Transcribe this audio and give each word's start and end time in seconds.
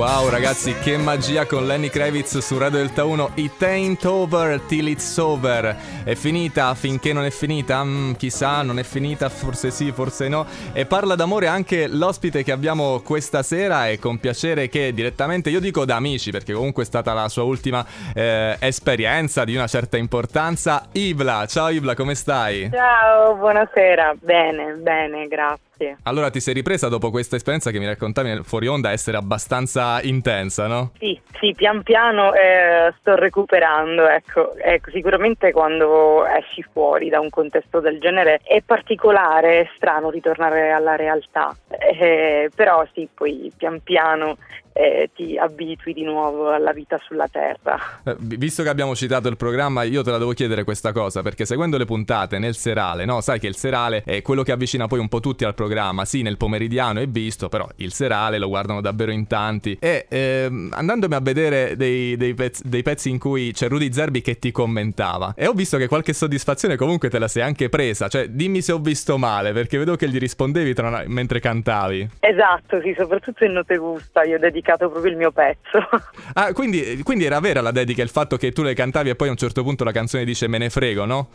Wow 0.00 0.30
ragazzi, 0.30 0.74
che 0.78 0.96
magia 0.96 1.44
con 1.44 1.66
Lenny 1.66 1.90
Kravitz 1.90 2.38
su 2.38 2.56
Radio 2.56 2.78
Delta 2.78 3.04
1. 3.04 3.32
It 3.34 3.62
ain't 3.62 4.02
over 4.06 4.58
till 4.62 4.86
it's 4.86 5.18
over. 5.18 5.76
È 6.02 6.14
finita 6.14 6.74
finché 6.74 7.12
non 7.12 7.26
è 7.26 7.30
finita? 7.30 7.84
Mm, 7.84 8.12
chissà, 8.12 8.62
non 8.62 8.78
è 8.78 8.82
finita, 8.82 9.28
forse 9.28 9.70
sì, 9.70 9.92
forse 9.92 10.28
no. 10.28 10.46
E 10.72 10.86
parla 10.86 11.16
d'amore 11.16 11.48
anche 11.48 11.86
l'ospite 11.86 12.42
che 12.42 12.50
abbiamo 12.50 13.02
questa 13.04 13.42
sera 13.42 13.90
e 13.90 13.98
con 13.98 14.18
piacere 14.18 14.70
che 14.70 14.94
direttamente, 14.94 15.50
io 15.50 15.60
dico 15.60 15.84
da 15.84 15.96
amici 15.96 16.30
perché 16.30 16.54
comunque 16.54 16.84
è 16.84 16.86
stata 16.86 17.12
la 17.12 17.28
sua 17.28 17.42
ultima 17.42 17.84
eh, 18.14 18.56
esperienza 18.58 19.44
di 19.44 19.54
una 19.54 19.66
certa 19.66 19.98
importanza. 19.98 20.86
Ibla, 20.92 21.44
ciao 21.46 21.68
Ibla, 21.68 21.94
come 21.94 22.14
stai? 22.14 22.70
Ciao, 22.72 23.34
buonasera. 23.34 24.14
Bene, 24.18 24.76
bene, 24.76 25.28
grazie 25.28 25.69
sì. 25.80 25.96
Allora 26.02 26.28
ti 26.28 26.40
sei 26.40 26.52
ripresa 26.52 26.88
dopo 26.88 27.10
questa 27.10 27.36
esperienza 27.36 27.70
che 27.70 27.78
mi 27.78 27.86
raccontavi 27.86 28.42
fuori 28.42 28.66
onda 28.66 28.90
essere 28.90 29.16
abbastanza 29.16 30.02
intensa, 30.02 30.66
no? 30.66 30.90
Sì, 30.98 31.18
sì, 31.40 31.54
pian 31.56 31.82
piano 31.82 32.34
eh, 32.34 32.92
sto 32.98 33.14
recuperando, 33.14 34.06
ecco. 34.06 34.54
ecco. 34.58 34.90
Sicuramente 34.90 35.52
quando 35.52 36.26
esci 36.26 36.62
fuori 36.70 37.08
da 37.08 37.18
un 37.18 37.30
contesto 37.30 37.80
del 37.80 37.98
genere 37.98 38.40
è 38.42 38.60
particolare, 38.60 39.60
è 39.60 39.70
strano 39.74 40.10
ritornare 40.10 40.70
alla 40.70 40.96
realtà, 40.96 41.56
eh, 41.70 42.50
però 42.54 42.86
sì, 42.92 43.08
poi 43.14 43.50
pian 43.56 43.80
piano 43.82 44.36
eh, 44.72 45.10
ti 45.14 45.36
abitui 45.36 45.92
di 45.92 46.04
nuovo 46.04 46.50
alla 46.50 46.72
vita 46.72 46.98
sulla 47.02 47.28
Terra. 47.28 47.78
Eh, 48.04 48.16
visto 48.18 48.62
che 48.62 48.68
abbiamo 48.68 48.94
citato 48.94 49.28
il 49.28 49.36
programma, 49.36 49.82
io 49.82 50.02
te 50.02 50.10
la 50.10 50.18
devo 50.18 50.32
chiedere 50.32 50.64
questa 50.64 50.92
cosa, 50.92 51.22
perché 51.22 51.44
seguendo 51.44 51.76
le 51.76 51.84
puntate 51.84 52.38
nel 52.38 52.54
serale, 52.54 53.04
no? 53.04 53.20
Sai 53.20 53.38
che 53.38 53.46
il 53.46 53.56
serale 53.56 54.02
è 54.04 54.22
quello 54.22 54.42
che 54.42 54.52
avvicina 54.52 54.86
poi 54.86 54.98
un 54.98 55.08
po' 55.08 55.20
tutti 55.20 55.44
al 55.44 55.54
programma, 55.54 56.04
sì, 56.04 56.22
nel 56.22 56.36
pomeridiano 56.36 57.00
è 57.00 57.06
visto, 57.06 57.48
però 57.48 57.66
il 57.76 57.92
serale 57.92 58.38
lo 58.38 58.48
guardano 58.48 58.80
davvero 58.80 59.10
in 59.10 59.26
tanti. 59.26 59.76
E 59.80 60.06
ehm, 60.08 60.70
andandomi 60.74 61.14
a 61.14 61.20
vedere 61.20 61.76
dei, 61.76 62.16
dei, 62.16 62.34
pezzi, 62.34 62.62
dei, 62.68 62.82
pezzi, 62.82 63.10
in 63.10 63.18
cui 63.18 63.52
c'è 63.52 63.68
Rudy 63.68 63.92
Zerbi 63.92 64.22
che 64.22 64.38
ti 64.38 64.52
commentava, 64.52 65.34
e 65.36 65.46
ho 65.46 65.52
visto 65.52 65.76
che 65.76 65.88
qualche 65.88 66.12
soddisfazione 66.12 66.76
comunque 66.76 67.10
te 67.10 67.18
la 67.18 67.28
sei 67.28 67.42
anche 67.42 67.68
presa, 67.68 68.08
cioè 68.08 68.28
dimmi 68.28 68.62
se 68.62 68.72
ho 68.72 68.78
visto 68.78 69.18
male, 69.18 69.52
perché 69.52 69.78
vedo 69.78 69.96
che 69.96 70.08
gli 70.08 70.18
rispondevi 70.18 70.74
tra, 70.74 71.04
mentre 71.06 71.40
cantavi. 71.40 72.08
Esatto, 72.20 72.80
sì, 72.80 72.94
soprattutto 72.96 73.44
in 73.44 73.52
Note 73.52 73.76
Gusta, 73.76 74.22
io 74.22 74.38
dedico 74.38 74.59
dedicato 74.60 74.88
proprio 74.90 75.10
il 75.12 75.18
mio 75.18 75.32
pezzo. 75.32 75.58
Ah, 76.32 76.52
quindi, 76.52 77.02
quindi 77.02 77.24
era 77.24 77.40
vera 77.40 77.60
la 77.60 77.72
dedica, 77.72 78.02
il 78.02 78.08
fatto 78.08 78.36
che 78.36 78.52
tu 78.52 78.62
le 78.62 78.72
cantavi 78.72 79.10
e 79.10 79.16
poi 79.16 79.28
a 79.28 79.32
un 79.32 79.36
certo 79.36 79.62
punto 79.62 79.84
la 79.84 79.92
canzone 79.92 80.24
dice 80.24 80.46
me 80.46 80.58
ne 80.58 80.70
frego, 80.70 81.04
no? 81.04 81.28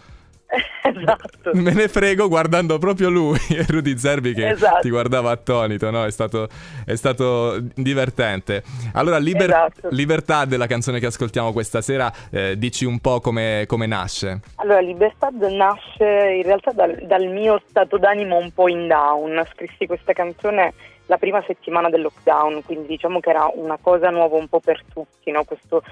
esatto. 0.81 1.51
Me 1.53 1.73
ne 1.73 1.87
frego 1.89 2.27
guardando 2.27 2.77
proprio 2.77 3.09
lui 3.09 3.37
Rudy 3.67 3.97
Zerbi 3.97 4.33
che 4.33 4.49
esatto. 4.49 4.81
ti 4.81 4.89
guardava 4.89 5.31
attonito, 5.31 5.91
no? 5.91 6.05
È 6.05 6.11
stato, 6.11 6.47
è 6.85 6.95
stato 6.95 7.59
divertente. 7.75 8.63
Allora, 8.93 9.17
liber- 9.17 9.49
esatto. 9.49 9.89
Libertà 9.91 10.45
della 10.45 10.67
canzone 10.67 10.99
che 10.99 11.07
ascoltiamo 11.07 11.51
questa 11.51 11.81
sera, 11.81 12.11
eh, 12.31 12.57
dici 12.57 12.85
un 12.85 12.99
po' 12.99 13.19
come, 13.19 13.65
come, 13.67 13.85
nasce. 13.85 14.39
Allora, 14.55 14.79
Libertà 14.79 15.29
nasce 15.31 16.35
in 16.37 16.43
realtà 16.43 16.71
dal, 16.71 17.03
dal 17.05 17.27
mio 17.27 17.61
stato 17.67 17.97
d'animo 17.97 18.37
un 18.37 18.51
po' 18.51 18.69
in 18.69 18.87
down. 18.87 19.43
Scrissi 19.51 19.85
questa 19.85 20.13
canzone 20.13 20.73
la 21.07 21.17
prima 21.17 21.43
settimana 21.45 21.89
del 21.89 22.01
lockdown, 22.01 22.63
quindi 22.63 22.87
diciamo 22.87 23.19
che 23.19 23.29
era 23.29 23.49
una 23.53 23.77
cosa 23.79 24.09
nuova 24.09 24.37
un 24.37 24.47
po' 24.47 24.59
per 24.59 24.83
tutti, 24.91 25.31
no? 25.31 25.43
questo 25.43 25.83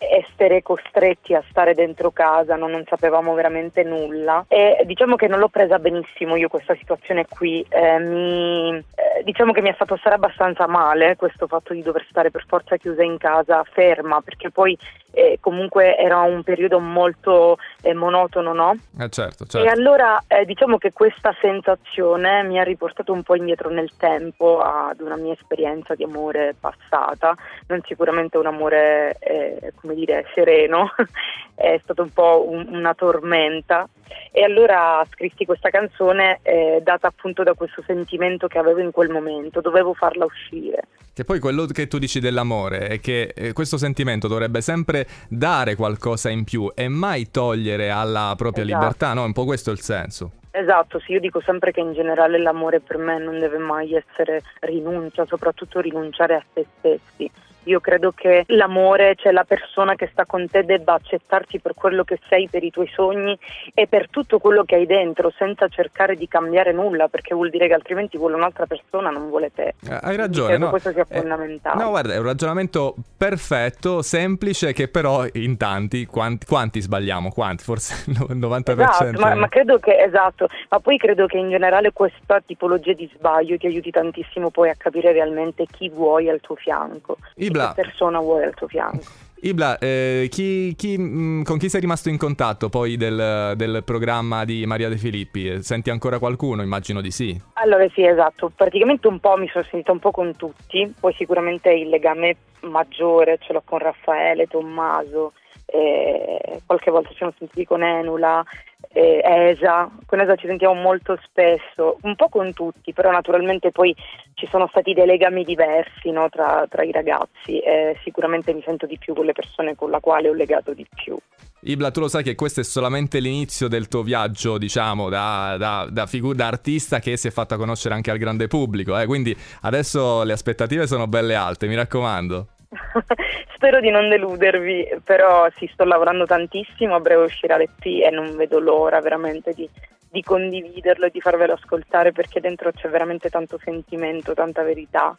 essere 0.00 0.62
costretti 0.62 1.34
a 1.34 1.42
stare 1.50 1.74
dentro 1.74 2.10
casa, 2.10 2.56
no? 2.56 2.66
non 2.66 2.84
sapevamo 2.88 3.34
veramente 3.34 3.82
nulla 3.82 4.46
e 4.48 4.82
diciamo 4.86 5.16
che 5.16 5.28
non 5.28 5.38
l'ho 5.38 5.48
presa 5.48 5.78
benissimo 5.78 6.36
io 6.36 6.48
questa 6.48 6.74
situazione 6.74 7.26
qui, 7.28 7.64
eh, 7.68 7.98
mi, 7.98 8.78
eh, 8.78 9.22
diciamo 9.24 9.52
che 9.52 9.60
mi 9.60 9.68
ha 9.68 9.74
fatto 9.74 9.96
stare 9.96 10.14
abbastanza 10.14 10.66
male 10.66 11.16
questo 11.16 11.46
fatto 11.46 11.74
di 11.74 11.82
dover 11.82 12.06
stare 12.08 12.30
per 12.30 12.44
forza 12.46 12.76
chiusa 12.76 13.02
in 13.02 13.18
casa, 13.18 13.62
ferma, 13.64 14.20
perché 14.22 14.50
poi 14.50 14.76
eh, 15.12 15.38
comunque 15.40 15.96
era 15.96 16.20
un 16.20 16.42
periodo 16.42 16.78
molto 16.78 17.58
eh, 17.82 17.94
monotono, 17.94 18.52
no? 18.52 18.76
Certo, 18.96 19.44
certo. 19.46 19.62
E 19.62 19.68
allora 19.68 20.22
eh, 20.26 20.44
diciamo 20.44 20.78
che 20.78 20.92
questa 20.92 21.34
sensazione 21.40 22.42
mi 22.44 22.58
ha 22.58 22.62
riportato 22.62 23.12
un 23.12 23.22
po' 23.22 23.34
indietro 23.34 23.70
nel 23.70 23.90
tempo 23.96 24.60
ad 24.60 25.00
una 25.00 25.16
mia 25.16 25.32
esperienza 25.32 25.94
di 25.94 26.04
amore 26.04 26.54
passata, 26.58 27.34
non 27.66 27.80
sicuramente 27.84 28.38
un 28.38 28.46
amore, 28.46 29.16
eh, 29.18 29.72
come 29.90 29.94
dire, 29.94 30.26
sereno, 30.34 30.92
è 31.54 31.78
stato 31.82 32.02
un 32.02 32.12
po' 32.12 32.46
un, 32.48 32.66
una 32.70 32.94
tormenta 32.94 33.88
e 34.32 34.42
allora 34.42 35.04
scrissi 35.10 35.44
questa 35.44 35.70
canzone 35.70 36.38
eh, 36.42 36.80
data 36.82 37.08
appunto 37.08 37.42
da 37.42 37.54
questo 37.54 37.82
sentimento 37.84 38.46
che 38.46 38.58
avevo 38.58 38.80
in 38.80 38.92
quel 38.92 39.10
momento, 39.10 39.60
dovevo 39.60 39.92
farla 39.94 40.24
uscire. 40.24 40.84
Che 41.12 41.24
poi 41.24 41.40
quello 41.40 41.66
che 41.66 41.88
tu 41.88 41.98
dici 41.98 42.20
dell'amore 42.20 42.86
è 42.86 43.00
che 43.00 43.32
eh, 43.34 43.52
questo 43.52 43.76
sentimento 43.76 44.28
dovrebbe 44.28 44.60
sempre 44.60 45.06
dare 45.28 45.74
qualcosa 45.74 46.30
in 46.30 46.44
più 46.44 46.70
e 46.74 46.88
mai 46.88 47.30
togliere 47.30 47.90
alla 47.90 48.32
propria 48.36 48.64
esatto. 48.64 48.78
libertà, 48.78 49.12
no? 49.12 49.24
Un 49.24 49.32
po' 49.32 49.44
questo 49.44 49.70
è 49.70 49.72
il 49.72 49.80
senso. 49.80 50.32
Esatto, 50.52 50.98
sì, 51.00 51.12
io 51.12 51.20
dico 51.20 51.40
sempre 51.40 51.72
che 51.72 51.80
in 51.80 51.92
generale 51.92 52.38
l'amore 52.38 52.80
per 52.80 52.96
me 52.96 53.18
non 53.18 53.38
deve 53.38 53.58
mai 53.58 53.94
essere 53.94 54.42
rinuncia, 54.60 55.24
soprattutto 55.26 55.80
rinunciare 55.80 56.34
a 56.34 56.44
se 56.52 56.66
stessi 56.78 57.30
io 57.70 57.80
credo 57.80 58.10
che 58.10 58.44
l'amore, 58.48 59.14
cioè 59.16 59.32
la 59.32 59.44
persona 59.44 59.94
che 59.94 60.08
sta 60.10 60.26
con 60.26 60.48
te 60.48 60.64
debba 60.64 60.94
accettarti 60.94 61.60
per 61.60 61.74
quello 61.74 62.02
che 62.02 62.18
sei, 62.28 62.48
per 62.50 62.64
i 62.64 62.70
tuoi 62.70 62.90
sogni 62.92 63.38
e 63.72 63.86
per 63.86 64.08
tutto 64.10 64.38
quello 64.38 64.64
che 64.64 64.74
hai 64.74 64.86
dentro, 64.86 65.32
senza 65.36 65.68
cercare 65.68 66.16
di 66.16 66.26
cambiare 66.26 66.72
nulla, 66.72 67.08
perché 67.08 67.34
vuol 67.34 67.50
dire 67.50 67.68
che 67.68 67.74
altrimenti 67.74 68.18
vuole 68.18 68.34
un'altra 68.34 68.66
persona, 68.66 69.10
non 69.10 69.28
vuole 69.28 69.52
te. 69.54 69.74
Eh, 69.88 69.98
hai 70.02 70.16
ragione, 70.16 70.58
no? 70.58 70.70
questo 70.70 70.90
sia 70.90 71.06
eh, 71.08 71.18
fondamentale. 71.20 71.82
No, 71.82 71.90
guarda, 71.90 72.14
è 72.14 72.18
un 72.18 72.24
ragionamento 72.24 72.96
perfetto, 73.16 74.02
semplice, 74.02 74.72
che 74.72 74.88
però 74.88 75.24
in 75.32 75.56
tanti, 75.56 76.06
quanti, 76.06 76.46
quanti 76.46 76.80
sbagliamo? 76.80 77.30
Quanti? 77.30 77.62
Forse 77.62 78.10
il 78.10 78.36
90%. 78.36 78.80
Esatto, 78.80 79.20
ma, 79.20 79.34
ma 79.34 79.48
credo 79.48 79.78
che, 79.78 79.96
esatto, 79.96 80.48
ma 80.68 80.80
poi 80.80 80.98
credo 80.98 81.26
che 81.26 81.36
in 81.36 81.50
generale 81.50 81.92
questa 81.92 82.40
tipologia 82.44 82.92
di 82.94 83.08
sbaglio 83.14 83.56
ti 83.56 83.66
aiuti 83.66 83.90
tantissimo 83.90 84.50
poi 84.50 84.70
a 84.70 84.74
capire 84.76 85.12
realmente 85.12 85.66
chi 85.66 85.88
vuoi 85.88 86.28
al 86.28 86.40
tuo 86.40 86.56
fianco. 86.56 87.18
I 87.36 87.50
Ibla, 87.60 87.74
che 87.74 87.82
persona 87.82 88.18
vuole 88.18 88.46
al 88.46 88.54
tuo 88.54 88.66
fianco. 88.68 89.28
Ibla, 89.42 89.78
eh, 89.78 90.28
chi, 90.30 90.74
chi, 90.76 90.98
mh, 90.98 91.02
mm, 91.02 91.42
con 91.42 91.56
chi 91.56 91.70
sei 91.70 91.80
rimasto 91.80 92.10
in 92.10 92.18
contatto 92.18 92.68
poi 92.68 92.96
del, 92.96 93.54
del, 93.56 93.82
programma 93.84 94.44
di 94.44 94.66
Maria 94.66 94.88
De 94.90 94.98
Filippi? 94.98 95.62
Senti 95.62 95.88
ancora 95.88 96.18
qualcuno? 96.18 96.62
Immagino 96.62 97.00
di 97.00 97.10
sì. 97.10 97.40
Allora 97.54 97.88
sì, 97.94 98.04
esatto, 98.04 98.52
praticamente 98.54 99.08
un 99.08 99.18
po' 99.18 99.36
mi 99.36 99.48
sono 99.48 99.64
sentita 99.64 99.92
un 99.92 99.98
po' 99.98 100.10
con 100.10 100.36
tutti, 100.36 100.92
poi 100.98 101.14
sicuramente 101.14 101.70
il 101.70 101.88
legame 101.88 102.36
maggiore 102.60 103.38
ce 103.40 103.54
l'ho 103.54 103.62
con 103.64 103.78
Raffaele, 103.78 104.46
Tommaso, 104.46 105.32
eh, 105.64 106.60
qualche 106.66 106.90
volta 106.90 107.08
ci 107.08 107.16
siamo 107.16 107.32
sentiti 107.38 107.64
con 107.64 107.82
Enula, 107.82 108.44
eh, 108.92 109.20
ESA, 109.22 109.90
con 110.04 110.20
ESA 110.20 110.34
ci 110.34 110.46
sentiamo 110.46 110.74
molto 110.74 111.18
spesso, 111.22 111.98
un 112.02 112.16
po' 112.16 112.28
con 112.28 112.52
tutti, 112.52 112.92
però 112.92 113.10
naturalmente 113.10 113.70
poi 113.70 113.94
ci 114.34 114.48
sono 114.50 114.66
stati 114.68 114.92
dei 114.94 115.06
legami 115.06 115.44
diversi 115.44 116.10
no, 116.10 116.28
tra, 116.28 116.66
tra, 116.68 116.82
i 116.82 116.90
ragazzi 116.90 117.60
e 117.60 117.96
sicuramente 118.02 118.52
mi 118.52 118.62
sento 118.64 118.86
di 118.86 118.98
più 118.98 119.14
con 119.14 119.26
le 119.26 119.32
persone 119.32 119.76
con 119.76 119.90
le 119.90 120.00
quali 120.00 120.26
ho 120.26 120.32
legato 120.32 120.72
di 120.72 120.86
più. 120.92 121.16
Ibla, 121.62 121.90
tu 121.90 122.00
lo 122.00 122.08
sai 122.08 122.22
che 122.22 122.34
questo 122.34 122.60
è 122.60 122.64
solamente 122.64 123.20
l'inizio 123.20 123.68
del 123.68 123.86
tuo 123.86 124.02
viaggio, 124.02 124.58
diciamo, 124.58 125.08
da, 125.08 125.56
da, 125.58 125.86
da, 125.90 126.06
figu- 126.06 126.34
da 126.34 126.46
artista 126.46 126.98
che 126.98 127.16
si 127.16 127.28
è 127.28 127.30
fatta 127.30 127.56
conoscere 127.56 127.94
anche 127.94 128.10
al 128.10 128.18
grande 128.18 128.48
pubblico, 128.48 128.98
eh? 128.98 129.06
quindi 129.06 129.36
adesso 129.62 130.24
le 130.24 130.32
aspettative 130.32 130.86
sono 130.86 131.06
belle 131.06 131.34
alte, 131.34 131.66
mi 131.68 131.76
raccomando. 131.76 132.48
Spero 133.54 133.80
di 133.80 133.90
non 133.90 134.08
deludervi, 134.08 135.00
però 135.04 135.48
sì, 135.56 135.68
sto 135.72 135.84
lavorando 135.84 136.26
tantissimo, 136.26 136.94
a 136.94 137.00
breve 137.00 137.24
uscirà 137.24 137.56
l'EP 137.56 137.84
e 137.84 138.10
non 138.10 138.36
vedo 138.36 138.58
l'ora 138.58 139.00
veramente 139.00 139.52
di, 139.52 139.68
di 140.10 140.22
condividerlo 140.22 141.06
e 141.06 141.10
di 141.10 141.20
farvelo 141.20 141.54
ascoltare 141.54 142.12
perché 142.12 142.40
dentro 142.40 142.72
c'è 142.72 142.88
veramente 142.88 143.28
tanto 143.30 143.58
sentimento, 143.62 144.34
tanta 144.34 144.62
verità. 144.62 145.14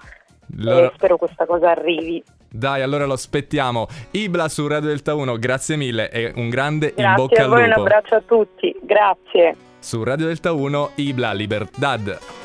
Allora... 0.60 0.88
E 0.88 0.92
spero 0.96 1.18
questa 1.18 1.46
cosa 1.46 1.72
arrivi. 1.72 2.24
Dai, 2.54 2.82
allora 2.82 3.06
lo 3.06 3.14
aspettiamo. 3.14 3.88
Ibla 4.12 4.50
su 4.50 4.68
Radio 4.68 4.90
Delta 4.90 5.14
1, 5.14 5.38
grazie 5.38 5.78
mille 5.78 6.10
e 6.10 6.34
un 6.36 6.50
grande 6.50 6.94
grazie 6.94 7.06
in 7.06 7.16
bocca 7.16 7.44
al 7.44 7.48
lupo. 7.48 7.56
Grazie 7.56 7.74
a 7.74 7.76
voi, 7.76 7.80
un 7.80 7.86
abbraccio 7.86 8.16
a 8.16 8.22
tutti. 8.26 8.76
Grazie. 8.82 9.56
Su 9.80 10.04
Radio 10.04 10.26
Delta 10.26 10.52
1, 10.52 10.92
Ibla 10.96 11.32
Libertad. 11.32 12.41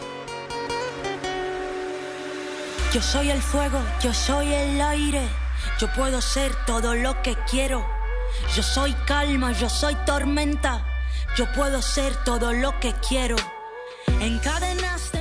Yo 2.97 3.03
soy 3.03 3.31
el 3.31 3.43
fuego, 3.43 3.79
yo 4.01 4.15
soy 4.15 4.55
el 4.55 4.81
aire, 4.81 5.21
yo 5.79 5.87
puedo 5.93 6.23
ser 6.23 6.51
todo 6.65 6.95
lo 6.95 7.21
que 7.21 7.37
quiero. 7.51 7.87
Yo 8.55 8.63
soy 8.63 8.95
calma, 9.07 9.53
yo 9.53 9.69
soy 9.69 9.95
tormenta, 10.07 10.83
yo 11.37 11.45
puedo 11.53 11.83
ser 11.83 12.17
todo 12.25 12.55
lo 12.55 12.81
que 12.81 12.95
quiero. 13.07 13.37
Encadenaste 14.23 15.16